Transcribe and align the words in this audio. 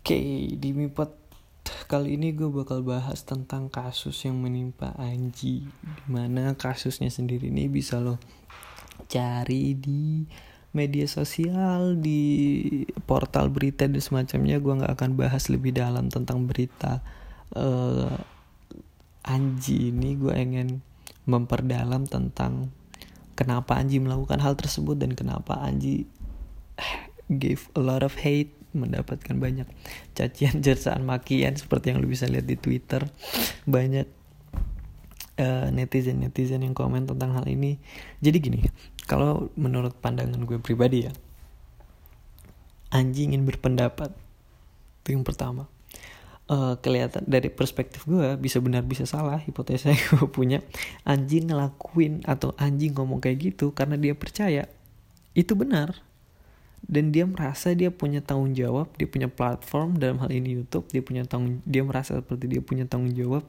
Oke, 0.00 0.16
di 0.56 0.72
Mipot 0.72 1.12
kali 1.84 2.16
ini 2.16 2.32
gue 2.32 2.48
bakal 2.48 2.80
bahas 2.80 3.20
tentang 3.20 3.68
kasus 3.68 4.16
yang 4.24 4.40
menimpa 4.40 4.96
Anji. 4.96 5.68
Di 5.68 6.08
mana 6.08 6.56
kasusnya 6.56 7.12
sendiri 7.12 7.52
ini 7.52 7.68
bisa 7.68 8.00
lo 8.00 8.16
cari 9.12 9.76
di 9.76 10.24
media 10.72 11.04
sosial, 11.04 12.00
di 12.00 12.64
portal 13.04 13.52
berita 13.52 13.84
dan 13.84 14.00
semacamnya. 14.00 14.56
Gue 14.56 14.80
nggak 14.80 14.96
akan 14.96 15.20
bahas 15.20 15.52
lebih 15.52 15.76
dalam 15.76 16.08
tentang 16.08 16.48
berita 16.48 17.04
uh, 17.52 18.08
Anji 19.28 19.92
ini. 19.92 20.16
Gue 20.16 20.32
ingin 20.32 20.80
memperdalam 21.28 22.08
tentang 22.08 22.72
kenapa 23.36 23.76
Anji 23.76 24.00
melakukan 24.00 24.40
hal 24.40 24.56
tersebut 24.56 24.96
dan 24.96 25.12
kenapa 25.12 25.60
Anji 25.60 26.08
gave 27.28 27.68
a 27.76 27.84
lot 27.84 28.00
of 28.00 28.16
hate 28.24 28.56
mendapatkan 28.72 29.36
banyak 29.36 29.68
cacian 30.14 30.60
cercaan 30.64 31.02
makian 31.06 31.56
seperti 31.56 31.94
yang 31.94 31.98
lu 32.02 32.08
bisa 32.10 32.26
lihat 32.26 32.46
di 32.46 32.56
Twitter. 32.56 33.06
Banyak 33.66 34.06
uh, 35.40 35.68
netizen 35.74 36.22
netizen 36.22 36.62
yang 36.62 36.76
komen 36.76 37.08
tentang 37.08 37.34
hal 37.34 37.46
ini. 37.48 37.80
Jadi 38.22 38.36
gini 38.38 38.60
kalau 39.10 39.50
menurut 39.58 39.98
pandangan 39.98 40.38
gue 40.46 40.62
pribadi 40.62 41.10
ya 41.10 41.12
anjing 42.90 43.34
ingin 43.34 43.46
berpendapat. 43.46 44.12
Itu 45.02 45.16
yang 45.16 45.24
pertama. 45.24 45.70
Uh, 46.50 46.74
kelihatan 46.82 47.22
dari 47.30 47.46
perspektif 47.46 48.02
gue 48.10 48.34
bisa 48.34 48.58
benar 48.58 48.82
bisa 48.82 49.06
salah 49.06 49.38
hipotesa 49.38 49.94
yang 49.94 50.02
gue 50.18 50.26
punya. 50.26 50.58
Anjing 51.06 51.48
ngelakuin 51.50 52.26
atau 52.26 52.52
anjing 52.58 52.94
ngomong 52.94 53.22
kayak 53.22 53.54
gitu 53.54 53.70
karena 53.70 53.94
dia 53.94 54.18
percaya 54.18 54.66
itu 55.30 55.54
benar 55.54 55.94
dan 56.86 57.12
dia 57.12 57.28
merasa 57.28 57.76
dia 57.76 57.92
punya 57.92 58.24
tanggung 58.24 58.56
jawab 58.56 58.92
dia 58.96 59.08
punya 59.08 59.28
platform 59.28 60.00
dalam 60.00 60.20
hal 60.22 60.30
ini 60.32 60.60
YouTube 60.62 60.88
dia 60.88 61.04
punya 61.04 61.26
tanggung 61.28 61.60
dia 61.68 61.82
merasa 61.84 62.16
seperti 62.18 62.48
dia 62.48 62.62
punya 62.64 62.88
tanggung 62.88 63.12
jawab 63.12 63.44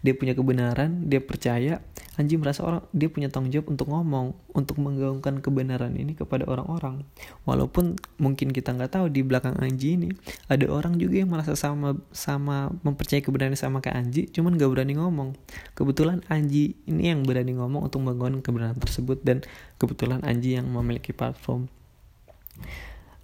dia 0.00 0.16
punya 0.16 0.32
kebenaran 0.32 1.08
dia 1.08 1.20
percaya 1.20 1.84
Anji 2.18 2.34
merasa 2.34 2.66
orang 2.66 2.82
dia 2.90 3.06
punya 3.06 3.30
tanggung 3.30 3.54
jawab 3.54 3.70
untuk 3.70 3.94
ngomong 3.94 4.34
untuk 4.50 4.82
menggaungkan 4.82 5.38
kebenaran 5.38 5.94
ini 5.94 6.18
kepada 6.18 6.50
orang-orang. 6.50 7.06
Walaupun 7.46 7.94
mungkin 8.18 8.50
kita 8.50 8.74
nggak 8.74 8.98
tahu 8.98 9.06
di 9.06 9.22
belakang 9.22 9.54
Anji 9.62 9.94
ini 9.94 10.10
ada 10.50 10.66
orang 10.66 10.98
juga 10.98 11.22
yang 11.22 11.30
merasa 11.30 11.54
sama 11.54 11.94
sama 12.10 12.74
mempercayai 12.82 13.22
kebenaran 13.22 13.54
sama 13.54 13.78
kayak 13.78 14.02
Anji 14.02 14.26
cuman 14.34 14.58
gak 14.58 14.66
berani 14.66 14.98
ngomong. 14.98 15.38
Kebetulan 15.78 16.26
Anji 16.26 16.74
ini 16.90 17.14
yang 17.14 17.22
berani 17.22 17.54
ngomong 17.54 17.86
untuk 17.86 18.02
menggaungkan 18.02 18.42
kebenaran 18.42 18.78
tersebut 18.82 19.22
dan 19.22 19.46
kebetulan 19.78 20.18
Anji 20.26 20.58
yang 20.58 20.66
memiliki 20.66 21.14
platform 21.14 21.70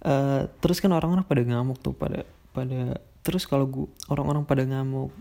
uh, 0.05 0.47
terus 0.59 0.79
kan 0.83 0.91
orang-orang 0.91 1.25
pada 1.25 1.41
ngamuk 1.43 1.77
tuh 1.81 1.95
pada 1.95 2.23
pada 2.55 2.99
terus 3.25 3.43
kalau 3.49 3.65
gue 3.67 3.87
orang-orang 4.07 4.45
pada 4.47 4.63
ngamuk 4.63 5.11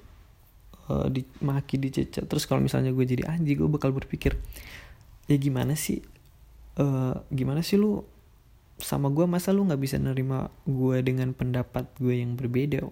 uh, 0.91 1.09
dimaki 1.09 1.81
dicecat 1.81 2.29
terus 2.29 2.45
kalau 2.45 2.61
misalnya 2.61 2.92
gue 2.92 3.05
jadi 3.05 3.27
anjing 3.27 3.59
gue 3.59 3.70
bakal 3.70 3.91
berpikir 3.91 4.37
ya 5.27 5.37
gimana 5.41 5.73
sih 5.75 6.05
uh, 6.79 7.17
gimana 7.31 7.62
sih 7.65 7.79
lu 7.79 8.05
sama 8.79 9.07
gue 9.11 9.27
masa 9.27 9.55
lu 9.55 9.62
nggak 9.67 9.83
bisa 9.83 9.97
nerima 10.03 10.51
gue 10.67 10.98
dengan 11.05 11.31
pendapat 11.31 11.87
gue 11.98 12.19
yang 12.19 12.35
berbeda? 12.35 12.83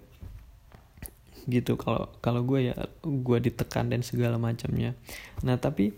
Gitu 1.51 1.75
kalau 1.75 2.07
kalau 2.23 2.47
gue 2.47 2.71
ya 2.71 2.75
gue 3.03 3.39
ditekan 3.43 3.91
dan 3.91 4.07
segala 4.07 4.39
macamnya. 4.39 4.95
Nah 5.43 5.59
tapi 5.59 5.91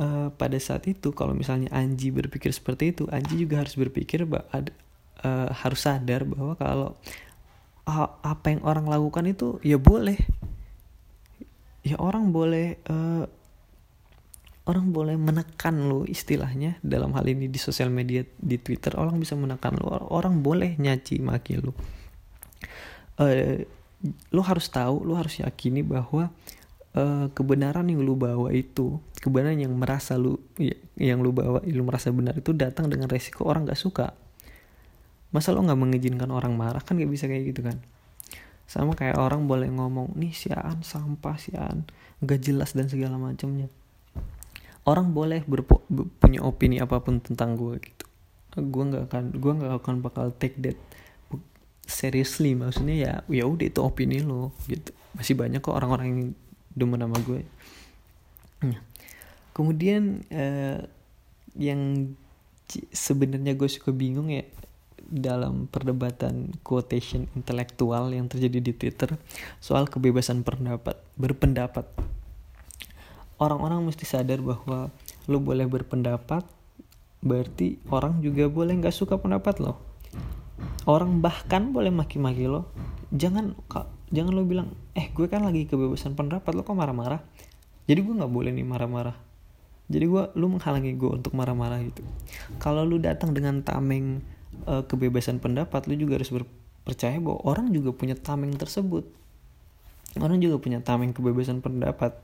uh, 0.00 0.28
pada 0.34 0.58
saat 0.58 0.86
itu 0.90 1.14
kalau 1.14 1.34
misalnya 1.34 1.70
Anji 1.74 2.10
berpikir 2.10 2.50
seperti 2.50 2.94
itu 2.94 3.04
Anji 3.10 3.40
juga 3.40 3.62
harus 3.62 3.74
berpikir 3.78 4.26
bahwa 4.28 4.46
uh, 4.50 4.62
eh, 5.24 5.48
harus 5.52 5.80
sadar 5.80 6.28
bahwa 6.28 6.54
kalau 6.58 6.90
uh, 7.88 8.08
apa 8.22 8.46
yang 8.54 8.62
orang 8.66 8.86
lakukan 8.86 9.24
itu 9.28 9.60
ya 9.64 9.80
boleh. 9.80 10.18
Ya 11.84 12.00
orang 12.00 12.32
boleh 12.32 12.80
uh, 12.88 13.28
orang 14.64 14.96
boleh 14.96 15.20
menekan 15.20 15.88
lo 15.88 16.08
istilahnya. 16.08 16.80
Dalam 16.80 17.12
hal 17.12 17.28
ini 17.28 17.52
di 17.52 17.60
sosial 17.60 17.92
media 17.92 18.24
di 18.40 18.56
Twitter 18.56 18.96
orang 18.96 19.20
bisa 19.20 19.36
menekan 19.36 19.76
lo 19.76 19.92
orang 20.08 20.40
boleh 20.40 20.80
nyaci 20.80 21.20
maki 21.20 21.60
lo 21.60 21.76
uh, 23.20 23.60
lo 24.32 24.42
harus 24.44 24.66
tahu 24.68 25.04
lo 25.04 25.16
harus 25.16 25.40
yakini 25.40 25.80
bahwa 25.80 26.30
uh, 26.94 27.26
kebenaran 27.34 27.86
yang 27.90 28.00
lu 28.00 28.14
bawa 28.14 28.54
itu 28.54 28.98
kebenaran 29.18 29.58
yang 29.58 29.74
merasa 29.74 30.14
lu 30.16 30.38
ya, 30.56 30.74
yang 30.96 31.20
lu 31.20 31.34
bawa 31.34 31.60
lu 31.66 31.82
merasa 31.82 32.12
benar 32.14 32.38
itu 32.38 32.54
datang 32.54 32.88
dengan 32.88 33.10
resiko 33.10 33.46
orang 33.46 33.66
gak 33.68 33.78
suka. 33.78 34.14
Masa 35.34 35.50
lo 35.50 35.66
nggak 35.66 35.80
mengizinkan 35.80 36.30
orang 36.30 36.54
marah? 36.54 36.78
Kan 36.78 37.00
gak 37.02 37.10
bisa 37.10 37.26
kayak 37.26 37.50
gitu 37.50 37.66
kan? 37.66 37.82
Sama 38.70 38.94
kayak 38.94 39.18
orang 39.18 39.50
boleh 39.50 39.66
ngomong 39.68 40.14
nih 40.14 40.30
sian 40.30 40.80
sampah 40.80 41.36
sian 41.36 41.84
gak 42.22 42.40
jelas 42.40 42.72
dan 42.72 42.86
segala 42.86 43.18
macamnya. 43.18 43.66
Orang 44.84 45.16
boleh 45.16 45.40
berpo, 45.48 45.80
punya 46.20 46.44
opini 46.44 46.76
apa 46.76 47.00
pun 47.00 47.16
tentang 47.18 47.56
gue 47.56 47.80
gitu. 47.80 48.04
Gue 48.60 48.84
nggak 48.84 49.08
akan 49.08 49.24
gue 49.40 49.52
nggak 49.56 49.72
akan 49.80 49.94
bakal 50.04 50.28
take 50.36 50.60
that 50.60 50.76
seriously. 51.88 52.52
Maksudnya 52.52 52.94
ya 52.94 53.12
ya 53.32 53.48
udah 53.48 53.64
itu 53.64 53.80
opini 53.80 54.20
lo 54.20 54.52
gitu. 54.68 54.92
Masih 55.16 55.40
banyak 55.40 55.64
kok 55.64 55.72
orang-orang 55.72 56.06
yang 56.12 56.20
demen 56.74 57.00
nama 57.00 57.16
gue. 57.22 57.46
Nah, 58.66 58.78
kemudian 59.54 60.26
uh, 60.30 60.82
yang 61.54 62.12
sebenarnya 62.90 63.54
gue 63.54 63.70
suka 63.70 63.94
bingung 63.94 64.30
ya 64.30 64.42
dalam 65.04 65.68
perdebatan 65.68 66.56
quotation 66.64 67.28
intelektual 67.36 68.08
yang 68.10 68.26
terjadi 68.26 68.58
di 68.58 68.72
Twitter 68.72 69.14
soal 69.60 69.86
kebebasan 69.86 70.42
pendapat 70.42 70.98
berpendapat. 71.14 71.86
Orang-orang 73.38 73.84
mesti 73.84 74.06
sadar 74.08 74.40
bahwa 74.40 74.88
lo 75.28 75.38
boleh 75.42 75.68
berpendapat 75.68 76.46
berarti 77.24 77.80
orang 77.88 78.20
juga 78.20 78.48
boleh 78.48 78.76
nggak 78.80 78.94
suka 78.94 79.20
pendapat 79.20 79.60
lo. 79.60 79.80
Orang 80.84 81.24
bahkan 81.24 81.72
boleh 81.72 81.92
maki-maki 81.92 82.48
lo. 82.48 82.68
Jangan 83.12 83.56
jangan 84.12 84.32
lo 84.36 84.44
bilang 84.44 84.74
eh 84.92 85.08
gue 85.12 85.26
kan 85.30 85.44
lagi 85.44 85.64
kebebasan 85.64 86.18
pendapat 86.18 86.52
lo 86.52 86.66
kok 86.66 86.76
marah-marah? 86.76 87.24
Jadi 87.84 88.00
gue 88.00 88.14
nggak 88.16 88.32
boleh 88.32 88.50
nih 88.52 88.66
marah-marah. 88.66 89.16
Jadi 89.88 90.04
gue 90.08 90.22
lu 90.40 90.48
menghalangi 90.48 90.96
gue 90.96 91.10
untuk 91.12 91.36
marah-marah 91.36 91.80
gitu. 91.84 92.00
Kalau 92.56 92.88
lu 92.88 92.96
datang 92.96 93.36
dengan 93.36 93.60
tameng 93.60 94.24
uh, 94.64 94.80
kebebasan 94.88 95.44
pendapat 95.44 95.84
lu 95.84 95.96
juga 96.00 96.16
harus 96.16 96.32
percaya 96.84 97.20
bahwa 97.20 97.40
orang 97.44 97.68
juga 97.72 97.92
punya 97.92 98.16
tameng 98.16 98.56
tersebut. 98.56 99.04
Orang 100.16 100.40
juga 100.40 100.56
punya 100.56 100.80
tameng 100.80 101.12
kebebasan 101.12 101.60
pendapat. 101.60 102.16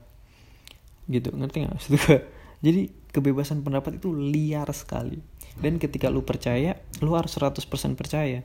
Gitu 1.05 1.29
ngerti 1.29 1.65
gak 1.65 1.73
maksud 1.75 1.91
gue 1.97 2.17
jadi 2.65 2.81
kebebasan 3.13 3.61
pendapat 3.61 4.01
itu 4.01 4.09
liar 4.09 4.69
sekali. 4.73 5.21
Dan 5.61 5.77
ketika 5.77 6.09
lu 6.09 6.25
percaya 6.25 6.81
lu 7.05 7.13
harus 7.13 7.37
100% 7.37 7.61
percaya. 7.93 8.41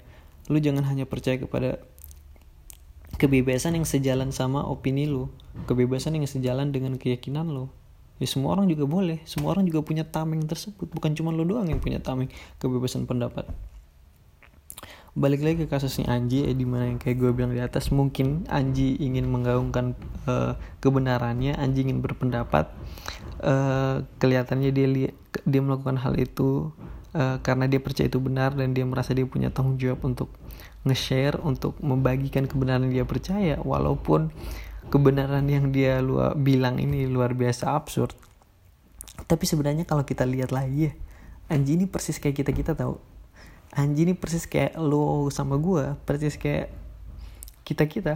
Lu 0.52 0.60
jangan 0.60 0.84
hanya 0.84 1.08
percaya 1.08 1.40
kepada 1.40 1.80
kebebasan 3.16 3.76
yang 3.76 3.88
sejalan 3.88 4.30
sama 4.32 4.64
opini 4.64 5.08
lo 5.08 5.32
kebebasan 5.64 6.16
yang 6.20 6.28
sejalan 6.28 6.72
dengan 6.72 7.00
keyakinan 7.00 7.48
lo 7.48 7.72
ya 8.16 8.26
semua 8.28 8.56
orang 8.56 8.68
juga 8.68 8.84
boleh 8.88 9.20
semua 9.28 9.52
orang 9.52 9.68
juga 9.68 9.84
punya 9.84 10.04
tameng 10.04 10.44
tersebut. 10.44 10.88
Bukan 10.88 11.12
cuma 11.16 11.32
lo 11.32 11.44
doang 11.44 11.68
yang 11.68 11.80
punya 11.80 12.00
tameng 12.00 12.32
kebebasan 12.60 13.04
pendapat. 13.04 13.48
Balik 15.16 15.40
lagi 15.40 15.64
ke 15.64 15.66
kasusnya 15.72 16.12
Anji 16.12 16.44
eh, 16.44 16.52
di 16.52 16.68
mana 16.68 16.92
yang 16.92 17.00
kayak 17.00 17.16
gue 17.16 17.32
bilang 17.32 17.56
di 17.56 17.60
atas 17.64 17.88
mungkin 17.88 18.44
Anji 18.52 19.00
ingin 19.00 19.24
menggaungkan 19.32 19.96
uh, 20.28 20.60
kebenarannya 20.84 21.56
Anji 21.56 21.88
ingin 21.88 22.04
berpendapat 22.04 22.68
uh, 23.40 24.04
kelihatannya 24.20 24.76
dia 24.76 25.08
dia 25.48 25.60
melakukan 25.64 25.96
hal 26.04 26.20
itu 26.20 26.68
uh, 27.16 27.36
karena 27.40 27.64
dia 27.64 27.80
percaya 27.80 28.12
itu 28.12 28.20
benar 28.20 28.52
dan 28.52 28.76
dia 28.76 28.84
merasa 28.84 29.16
dia 29.16 29.24
punya 29.24 29.48
tanggung 29.48 29.80
jawab 29.80 30.04
untuk 30.04 30.28
nge-share 30.84 31.40
untuk 31.40 31.80
membagikan 31.80 32.44
kebenaran 32.44 32.86
yang 32.86 33.02
dia 33.02 33.06
percaya 33.08 33.56
walaupun 33.64 34.28
kebenaran 34.92 35.48
yang 35.48 35.72
dia 35.72 36.04
luar 36.04 36.36
bilang 36.36 36.76
ini 36.76 37.08
luar 37.08 37.32
biasa 37.32 37.72
absurd. 37.72 38.12
Tapi 39.24 39.44
sebenarnya 39.48 39.88
kalau 39.88 40.04
kita 40.04 40.28
lihat 40.28 40.52
lagi 40.52 40.92
ya 40.92 40.94
Anji 41.48 41.78
ini 41.78 41.88
persis 41.88 42.20
kayak 42.20 42.44
kita 42.44 42.52
kita 42.52 42.72
tahu. 42.76 43.00
Anji 43.72 44.04
ini 44.04 44.14
persis 44.14 44.44
kayak 44.44 44.76
lo 44.76 45.32
sama 45.32 45.56
gue 45.56 45.96
persis 46.04 46.36
kayak 46.36 46.68
kita 47.64 47.88
kita. 47.88 48.14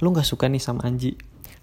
Lo 0.00 0.10
nggak 0.10 0.26
suka 0.26 0.48
nih 0.48 0.58
sama 0.58 0.82
Anji 0.88 1.14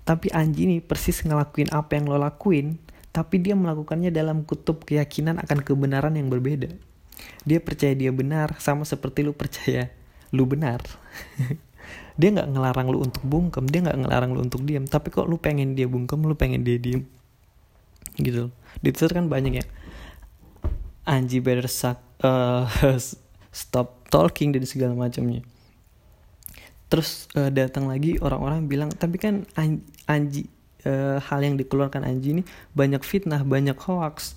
tapi 0.09 0.33
Anji 0.33 0.65
ini 0.65 0.77
persis 0.81 1.21
ngelakuin 1.21 1.69
apa 1.69 1.93
yang 1.93 2.09
lo 2.09 2.17
lakuin 2.17 2.81
tapi 3.09 3.41
dia 3.41 3.57
melakukannya 3.57 4.13
dalam 4.13 4.45
kutub 4.45 4.85
keyakinan 4.85 5.41
akan 5.41 5.65
kebenaran 5.65 6.13
yang 6.13 6.29
berbeda. 6.29 6.69
Dia 7.43 7.59
percaya 7.59 7.97
dia 7.97 8.13
benar 8.13 8.55
sama 8.61 8.85
seperti 8.85 9.25
lo 9.25 9.33
percaya 9.33 9.89
lu 10.29 10.45
benar. 10.45 10.83
Dia 12.19 12.35
nggak 12.35 12.51
ngelarang 12.51 12.91
lu 12.91 12.99
untuk 12.99 13.23
bungkem 13.23 13.63
dia 13.71 13.79
nggak 13.79 13.95
ngelarang 14.03 14.35
lu 14.35 14.43
untuk 14.43 14.67
diam. 14.67 14.83
Tapi 14.83 15.07
kok 15.07 15.23
lu 15.25 15.39
pengen 15.39 15.71
dia 15.71 15.87
bungkem 15.87 16.19
lu 16.19 16.35
pengen 16.35 16.67
dia 16.67 16.75
diem? 16.75 17.07
Gitu. 18.19 18.51
Di 18.83 18.91
Twitter 18.91 19.15
kan 19.15 19.31
banyak 19.31 19.63
ya. 19.63 19.65
Anji 21.07 21.39
better 21.39 21.71
suck, 21.71 21.97
uh, 22.21 22.67
stop 23.55 24.03
talking 24.11 24.51
dan 24.51 24.67
segala 24.67 24.93
macamnya. 24.99 25.47
Terus 26.91 27.31
uh, 27.39 27.47
datang 27.47 27.87
lagi 27.87 28.19
orang-orang 28.19 28.67
bilang 28.67 28.91
tapi 28.91 29.15
kan 29.15 29.47
an 29.55 29.79
Anji 30.03 30.51
uh, 30.85 31.17
hal 31.19 31.39
yang 31.43 31.55
dikeluarkan 31.59 32.05
Anji 32.05 32.39
ini 32.39 32.43
banyak 32.75 33.01
fitnah 33.03 33.41
banyak 33.43 33.75
hoax. 33.75 34.35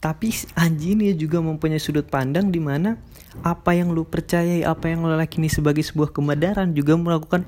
Tapi 0.00 0.32
Anji 0.56 0.96
ini 0.96 1.12
juga 1.12 1.44
mempunyai 1.44 1.80
sudut 1.80 2.08
pandang 2.08 2.48
di 2.48 2.56
mana 2.56 2.96
apa 3.44 3.76
yang 3.76 3.92
lu 3.92 4.08
percayai 4.08 4.64
apa 4.64 4.88
yang 4.88 5.04
lu 5.04 5.12
yakini 5.12 5.52
sebagai 5.52 5.84
sebuah 5.84 6.10
kebenaran 6.10 6.72
juga 6.72 6.96
melakukan 6.96 7.44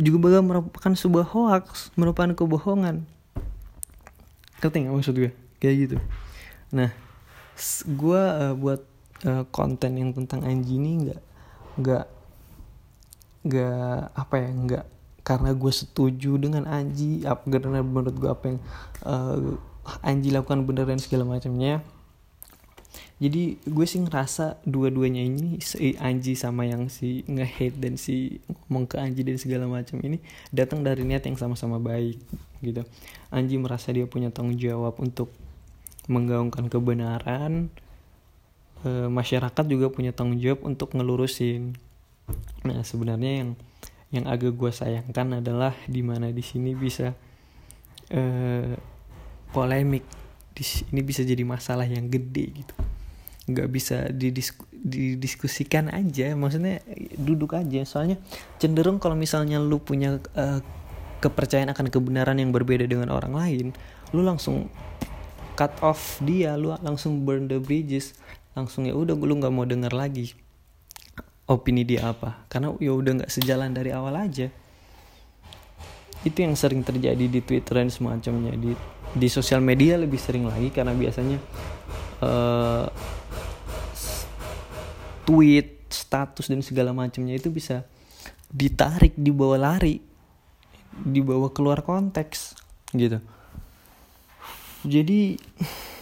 juga 0.00 0.40
merupakan 0.40 0.92
sebuah 0.96 1.26
hoax 1.30 1.92
merupakan 1.94 2.32
kebohongan. 2.32 3.04
Ngerti 4.58 4.76
nggak 4.82 4.94
maksud 4.96 5.14
gue? 5.20 5.30
Kayak 5.60 5.74
gitu. 5.84 5.96
Nah 6.72 6.90
gue 7.84 8.22
uh, 8.24 8.52
buat 8.56 8.80
uh, 9.28 9.44
konten 9.52 10.00
yang 10.00 10.16
tentang 10.16 10.44
Anji 10.48 10.80
ini 10.80 11.08
nggak 11.08 11.20
nggak 11.76 12.06
nggak 13.46 14.00
apa 14.16 14.34
ya 14.40 14.50
nggak 14.50 14.84
karena 15.26 15.50
gue 15.58 15.72
setuju 15.74 16.38
dengan 16.38 16.70
Anji 16.70 17.26
apa 17.26 17.42
karena 17.50 17.82
menurut 17.82 18.14
gue 18.14 18.30
apa 18.30 18.44
yang 18.46 18.58
uh, 19.02 19.58
Anji 20.06 20.30
lakukan 20.30 20.62
bener 20.62 20.86
dan 20.86 21.02
segala 21.02 21.26
macamnya. 21.26 21.82
Jadi 23.16 23.56
gue 23.64 23.86
sih 23.88 24.04
ngerasa 24.04 24.60
dua-duanya 24.68 25.24
ini 25.24 25.58
si 25.64 25.96
Anji 25.96 26.36
sama 26.36 26.68
yang 26.68 26.92
si 26.92 27.24
nge-hate 27.24 27.80
dan 27.80 27.96
si 27.96 28.38
ngomong 28.68 28.86
ke 28.86 29.00
Anji 29.00 29.24
dan 29.24 29.40
segala 29.40 29.64
macam 29.66 29.98
ini 30.04 30.20
datang 30.52 30.84
dari 30.84 31.02
niat 31.02 31.24
yang 31.26 31.34
sama-sama 31.34 31.80
baik 31.80 32.22
gitu. 32.62 32.86
Anji 33.32 33.56
merasa 33.58 33.90
dia 33.90 34.04
punya 34.04 34.28
tanggung 34.28 34.60
jawab 34.60 35.00
untuk 35.00 35.32
menggaungkan 36.12 36.68
kebenaran 36.68 37.72
e, 38.84 39.08
masyarakat 39.08 39.64
juga 39.64 39.88
punya 39.88 40.12
tanggung 40.12 40.38
jawab 40.38 40.62
untuk 40.68 40.92
ngelurusin. 40.92 41.72
Nah 42.68 42.84
sebenarnya 42.84 43.32
yang 43.42 43.50
yang 44.16 44.26
agak 44.26 44.56
gue 44.56 44.72
sayangkan 44.72 45.44
adalah 45.44 45.76
di 45.84 46.00
mana 46.00 46.32
di 46.32 46.40
sini 46.40 46.72
bisa 46.72 47.12
uh, 48.12 48.74
polemik. 49.52 50.04
Ini 50.88 51.00
bisa 51.04 51.20
jadi 51.20 51.44
masalah 51.44 51.84
yang 51.84 52.08
gede 52.08 52.64
gitu. 52.64 52.74
Nggak 53.46 53.68
bisa 53.68 53.96
didisku, 54.08 54.64
didiskusikan 54.72 55.92
aja. 55.92 56.32
Maksudnya 56.32 56.80
duduk 57.20 57.52
aja. 57.52 57.84
Soalnya 57.84 58.16
cenderung 58.56 58.96
kalau 58.96 59.14
misalnya 59.14 59.60
lu 59.60 59.76
punya 59.76 60.16
uh, 60.32 60.60
kepercayaan 61.20 61.72
akan 61.76 61.92
kebenaran 61.92 62.40
yang 62.40 62.56
berbeda 62.56 62.88
dengan 62.88 63.12
orang 63.12 63.36
lain, 63.36 63.66
lu 64.16 64.24
langsung 64.24 64.72
cut 65.56 65.72
off 65.84 66.20
dia, 66.24 66.56
lu 66.56 66.72
langsung 66.80 67.24
burn 67.24 67.48
the 67.48 67.60
bridges, 67.60 68.16
langsung 68.56 68.88
ya 68.88 68.96
udah 68.96 69.12
lu 69.12 69.36
nggak 69.36 69.52
mau 69.52 69.68
denger 69.68 69.92
lagi 69.92 70.45
opini 71.46 71.86
dia 71.86 72.10
apa? 72.10 72.46
Karena 72.50 72.74
ya 72.78 72.92
udah 72.94 73.22
nggak 73.22 73.32
sejalan 73.32 73.70
dari 73.74 73.90
awal 73.94 74.14
aja. 74.18 74.50
Itu 76.26 76.38
yang 76.42 76.58
sering 76.58 76.82
terjadi 76.82 77.26
di 77.30 77.40
Twitter 77.42 77.82
dan 77.82 77.90
semacamnya. 77.90 78.54
Di 78.54 78.74
di 79.16 79.28
sosial 79.30 79.64
media 79.64 79.96
lebih 79.96 80.20
sering 80.20 80.44
lagi 80.44 80.68
karena 80.68 80.92
biasanya 80.92 81.38
uh, 82.20 82.86
tweet 85.24 85.88
status 85.88 86.52
dan 86.52 86.60
segala 86.60 86.92
macamnya 86.92 87.38
itu 87.38 87.48
bisa 87.48 87.86
ditarik 88.50 89.16
dibawa 89.16 89.56
lari 89.58 89.98
dibawa 90.96 91.52
keluar 91.52 91.80
konteks 91.80 92.56
gitu. 92.92 93.20
Jadi 94.86 95.34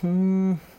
hmm, 0.04 0.73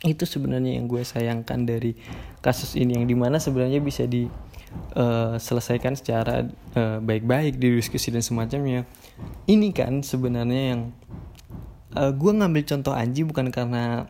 itu 0.00 0.24
sebenarnya 0.24 0.80
yang 0.80 0.88
gue 0.88 1.04
sayangkan 1.04 1.68
dari 1.68 1.92
kasus 2.40 2.72
ini 2.72 2.96
yang 2.96 3.04
di 3.04 3.12
mana 3.12 3.36
sebenarnya 3.36 3.84
bisa 3.84 4.08
diselesaikan 4.08 5.92
eh, 5.92 5.96
uh, 5.96 6.00
secara 6.00 6.48
uh, 6.72 7.04
baik-baik 7.04 7.60
di 7.60 7.76
diskusi 7.76 8.08
dan 8.08 8.24
semacamnya. 8.24 8.88
Ini 9.44 9.68
kan 9.76 10.00
sebenarnya 10.00 10.62
yang 10.72 10.96
uh, 12.00 12.16
gue 12.16 12.32
ngambil 12.32 12.64
contoh 12.64 12.96
Anji 12.96 13.28
bukan 13.28 13.52
karena 13.52 14.08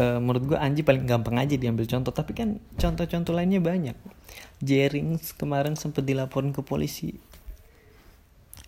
uh, 0.00 0.18
menurut 0.24 0.56
gue 0.56 0.58
Anji 0.58 0.80
paling 0.80 1.04
gampang 1.04 1.36
aja 1.36 1.60
diambil 1.60 1.84
contoh 1.84 2.08
tapi 2.08 2.32
kan 2.32 2.56
contoh-contoh 2.80 3.36
lainnya 3.36 3.60
banyak. 3.60 3.96
Jerings 4.64 5.36
kemarin 5.36 5.76
sempat 5.76 6.08
dilaporin 6.08 6.56
ke 6.56 6.64
polisi. 6.64 7.12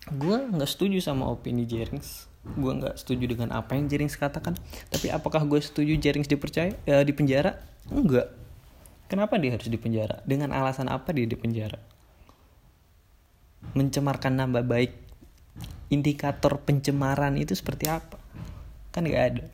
Gue 0.05 0.37
nggak 0.37 0.69
setuju 0.69 1.01
sama 1.01 1.25
opini 1.33 1.65
Jerings 1.65 2.30
gue 2.41 2.71
nggak 2.73 2.97
setuju 2.97 3.29
dengan 3.37 3.53
apa 3.53 3.77
yang 3.77 3.85
Jerings 3.85 4.17
katakan. 4.17 4.57
Tapi 4.89 5.13
apakah 5.13 5.45
gue 5.45 5.61
setuju 5.61 5.97
Jerings 5.97 6.29
dipercaya 6.29 6.73
uh, 6.89 7.03
di 7.05 7.13
penjara? 7.13 7.61
Enggak. 7.89 8.33
Kenapa 9.11 9.35
dia 9.35 9.53
harus 9.53 9.67
dipenjara 9.67 10.23
dengan 10.23 10.55
alasan 10.55 10.87
apa 10.87 11.11
dia 11.11 11.27
dipenjara 11.27 11.91
mencemarkan 13.77 14.33
nama 14.35 14.59
baik 14.65 14.97
indikator 15.91 16.59
pencemaran 16.63 17.37
itu 17.37 17.53
seperti 17.53 17.87
apa? 17.87 18.17
Kan 18.91 19.07
nggak 19.07 19.25
ada. 19.35 19.45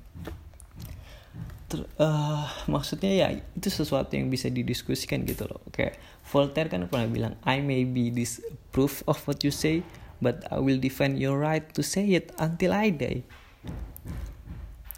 Ter, 1.67 1.83
uh, 1.99 2.47
maksudnya 2.71 3.11
ya 3.11 3.27
itu 3.35 3.67
sesuatu 3.67 4.15
yang 4.15 4.31
bisa 4.31 4.47
didiskusikan 4.47 5.27
gitu 5.27 5.49
loh. 5.49 5.59
Kayak 5.75 5.99
Voltaire 6.27 6.71
kan 6.71 6.87
pernah 6.87 7.09
bilang 7.09 7.33
I 7.43 7.59
may 7.59 7.83
be 7.83 8.09
disproof 8.13 9.03
of 9.09 9.19
what 9.27 9.43
you 9.43 9.51
say 9.51 9.83
but 10.23 10.45
I 10.49 10.61
will 10.61 10.81
defend 10.81 11.21
your 11.21 11.37
right 11.37 11.65
to 11.77 11.81
say 11.85 12.17
it 12.17 12.33
until 12.41 12.73
I 12.73 12.93
die. 12.93 13.21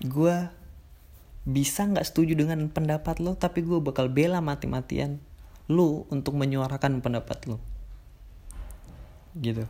Gue 0.04 0.48
bisa 1.44 1.88
nggak 1.88 2.06
setuju 2.08 2.38
dengan 2.38 2.70
pendapat 2.70 3.20
lo, 3.20 3.36
tapi 3.36 3.66
gue 3.66 3.80
bakal 3.82 4.08
bela 4.12 4.40
mati-matian 4.40 5.20
lo 5.70 6.10
untuk 6.10 6.36
menyuarakan 6.36 7.02
pendapat 7.04 7.50
lo. 7.50 7.58
Gitu. 9.38 9.66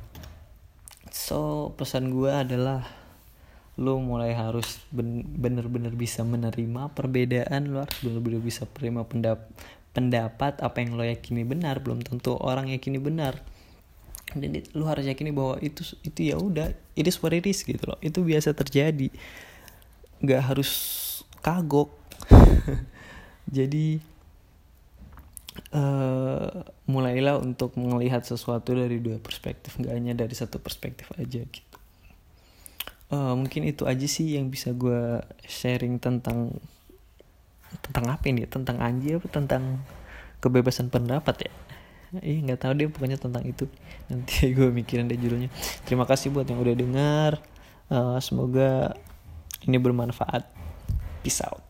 So 1.09 1.71
pesan 1.75 2.13
gue 2.13 2.29
adalah 2.29 2.87
lo 3.79 3.95
mulai 4.03 4.35
harus 4.35 4.83
bener-bener 4.91 5.95
bisa 5.95 6.27
menerima 6.27 6.91
perbedaan 6.91 7.71
lo 7.71 7.79
harus 7.79 7.95
bener-bener 8.03 8.43
bisa 8.43 8.67
menerima 8.67 9.07
pendap 9.07 9.39
pendapat 9.95 10.59
apa 10.59 10.83
yang 10.83 10.99
lo 10.99 11.07
yakini 11.07 11.47
benar 11.47 11.79
belum 11.79 12.03
tentu 12.03 12.35
orang 12.35 12.67
yakini 12.67 12.99
benar 12.99 13.39
dan 14.37 14.61
lu 14.77 14.85
harus 14.85 15.05
yakini 15.09 15.33
bahwa 15.33 15.57
itu 15.63 15.81
itu 16.05 16.29
ya 16.29 16.37
udah 16.37 16.69
it 16.93 17.05
is 17.05 17.17
what 17.21 17.33
it 17.33 17.45
is 17.49 17.65
gitu 17.65 17.81
loh. 17.81 17.97
Itu 18.01 18.21
biasa 18.21 18.53
terjadi. 18.53 19.09
Nggak 20.21 20.41
harus 20.53 20.71
kagok. 21.41 21.89
Jadi 23.57 23.97
uh, 25.73 26.61
mulailah 26.85 27.41
untuk 27.41 27.73
melihat 27.79 28.21
sesuatu 28.21 28.77
dari 28.77 29.01
dua 29.01 29.17
perspektif. 29.17 29.81
Nggak 29.81 29.93
hanya 29.97 30.13
dari 30.13 30.35
satu 30.37 30.61
perspektif 30.61 31.09
aja 31.17 31.41
gitu. 31.41 31.77
Uh, 33.09 33.33
mungkin 33.33 33.65
itu 33.65 33.89
aja 33.89 34.05
sih 34.05 34.37
yang 34.37 34.53
bisa 34.53 34.69
gue 34.69 35.17
sharing 35.49 35.97
tentang 35.97 36.53
tentang 37.81 38.05
apa 38.09 38.25
ini 38.29 38.45
tentang 38.45 38.81
anjir 38.81 39.17
tentang 39.33 39.81
kebebasan 40.41 40.93
pendapat 40.93 41.49
ya 41.49 41.53
Iya 42.17 42.39
nggak 42.41 42.59
tahu 42.65 42.73
deh 42.73 42.89
pokoknya 42.89 43.21
tentang 43.21 43.45
itu. 43.45 43.69
Nanti 44.09 44.49
gue 44.57 44.73
mikirin 44.73 45.05
deh 45.05 45.17
judulnya. 45.17 45.53
Terima 45.85 46.09
kasih 46.09 46.33
buat 46.33 46.49
yang 46.49 46.57
udah 46.57 46.75
dengar 46.75 47.31
uh, 47.93 48.17
semoga 48.17 48.97
ini 49.69 49.77
bermanfaat. 49.77 50.49
Peace 51.21 51.45
out 51.45 51.68